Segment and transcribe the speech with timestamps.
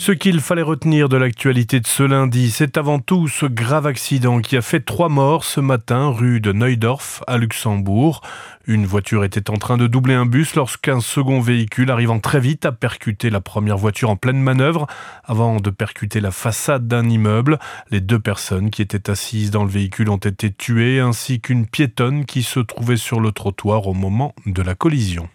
[0.00, 4.40] Ce qu'il fallait retenir de l'actualité de ce lundi, c'est avant tout ce grave accident
[4.40, 8.22] qui a fait trois morts ce matin rue de Neudorf à Luxembourg.
[8.66, 12.64] Une voiture était en train de doubler un bus lorsqu'un second véhicule arrivant très vite
[12.64, 14.86] a percuté la première voiture en pleine manœuvre
[15.22, 17.58] avant de percuter la façade d'un immeuble.
[17.90, 22.24] Les deux personnes qui étaient assises dans le véhicule ont été tuées ainsi qu'une piétonne
[22.24, 25.28] qui se trouvait sur le trottoir au moment de la collision.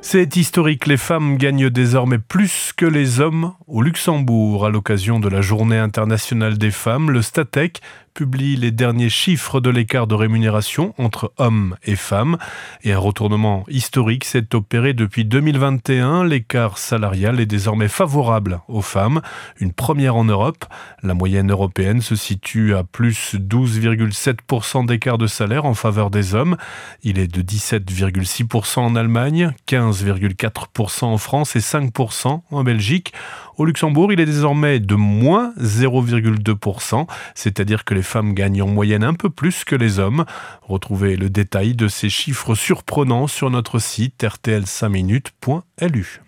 [0.00, 4.66] C'est historique, les femmes gagnent désormais plus que les hommes au Luxembourg.
[4.66, 7.80] À l'occasion de la Journée internationale des femmes, le Statec
[8.18, 12.36] publie les derniers chiffres de l'écart de rémunération entre hommes et femmes.
[12.82, 16.24] Et un retournement historique s'est opéré depuis 2021.
[16.24, 19.20] L'écart salarial est désormais favorable aux femmes,
[19.60, 20.64] une première en Europe.
[21.04, 26.56] La moyenne européenne se situe à plus 12,7% d'écart de salaire en faveur des hommes.
[27.04, 33.12] Il est de 17,6% en Allemagne, 15,4% en France et 5% en Belgique.
[33.58, 39.02] Au Luxembourg, il est désormais de moins 0,2%, c'est-à-dire que les femmes gagnent en moyenne
[39.02, 40.24] un peu plus que les hommes.
[40.62, 46.20] Retrouvez le détail de ces chiffres surprenants sur notre site rtl5minutes.lu.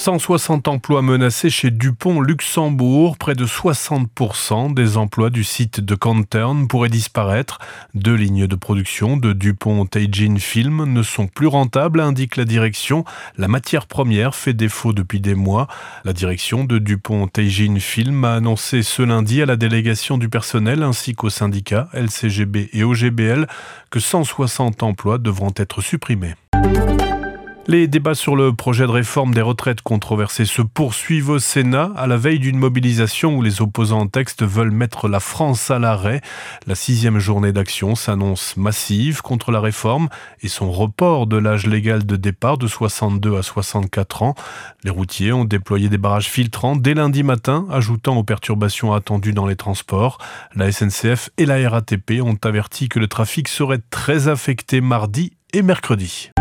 [0.00, 3.18] 160 emplois menacés chez Dupont Luxembourg.
[3.18, 7.58] Près de 60% des emplois du site de Cantern pourraient disparaître.
[7.92, 13.04] Deux lignes de production de Dupont Teijin Film ne sont plus rentables, indique la direction.
[13.36, 15.68] La matière première fait défaut depuis des mois.
[16.04, 20.82] La direction de Dupont Teijin Film a annoncé ce lundi à la délégation du personnel
[20.82, 23.46] ainsi qu'aux syndicats LCGB et OGBL
[23.90, 26.36] que 160 emplois devront être supprimés.
[27.70, 32.08] Les débats sur le projet de réforme des retraites controversées se poursuivent au Sénat à
[32.08, 36.20] la veille d'une mobilisation où les opposants en texte veulent mettre la France à l'arrêt.
[36.66, 40.08] La sixième journée d'action s'annonce massive contre la réforme
[40.40, 44.34] et son report de l'âge légal de départ de 62 à 64 ans.
[44.82, 49.46] Les routiers ont déployé des barrages filtrants dès lundi matin, ajoutant aux perturbations attendues dans
[49.46, 50.18] les transports.
[50.56, 55.62] La SNCF et la RATP ont averti que le trafic serait très affecté mardi et
[55.62, 56.32] mercredi.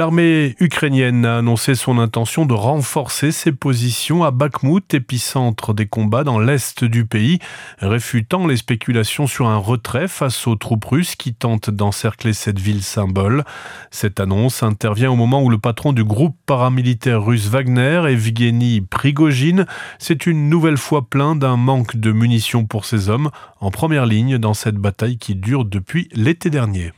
[0.00, 6.24] L'armée ukrainienne a annoncé son intention de renforcer ses positions à Bakhmut, épicentre des combats
[6.24, 7.38] dans l'est du pays,
[7.80, 12.82] réfutant les spéculations sur un retrait face aux troupes russes qui tentent d'encercler cette ville
[12.82, 13.44] symbole.
[13.90, 19.66] Cette annonce intervient au moment où le patron du groupe paramilitaire russe Wagner, Evgeny Prigogine,
[19.98, 23.28] s'est une nouvelle fois plaint d'un manque de munitions pour ses hommes
[23.60, 26.92] en première ligne dans cette bataille qui dure depuis l'été dernier.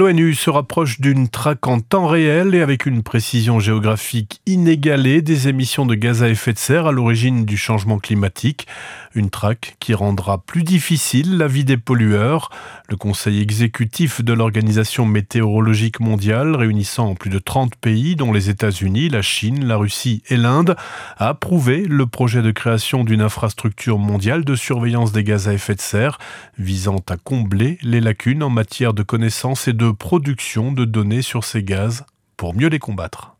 [0.00, 5.48] L'ONU se rapproche d'une traque en temps réel et avec une précision géographique inégalée des
[5.48, 8.66] émissions de gaz à effet de serre à l'origine du changement climatique.
[9.14, 12.50] Une traque qui rendra plus difficile la vie des pollueurs.
[12.88, 19.08] Le conseil exécutif de l'Organisation météorologique mondiale, réunissant plus de 30 pays, dont les États-Unis,
[19.08, 20.76] la Chine, la Russie et l'Inde,
[21.16, 25.74] a approuvé le projet de création d'une infrastructure mondiale de surveillance des gaz à effet
[25.74, 26.18] de serre,
[26.56, 31.44] visant à combler les lacunes en matière de connaissances et de production de données sur
[31.44, 32.04] ces gaz
[32.36, 33.34] pour mieux les combattre.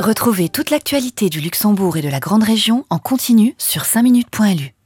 [0.00, 4.77] Retrouvez toute l'actualité du Luxembourg et de la Grande Région en continu sur 5minutes.lu.